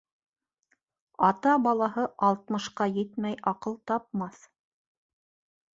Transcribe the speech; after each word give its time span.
Ата 1.27 1.53
балаһы 1.67 2.07
алтмышҡа 2.29 2.89
етмәй 2.97 3.39
аҡыл 3.53 3.79
тапмаҫ. 3.93 4.43